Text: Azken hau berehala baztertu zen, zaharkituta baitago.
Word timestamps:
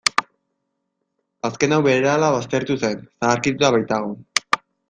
Azken 1.51 1.77
hau 1.77 1.79
berehala 1.89 2.31
baztertu 2.39 2.81
zen, 2.87 3.07
zaharkituta 3.23 3.73
baitago. 3.77 4.19